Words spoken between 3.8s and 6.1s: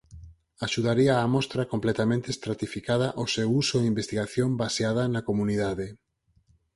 Investigación baseada na comunidade.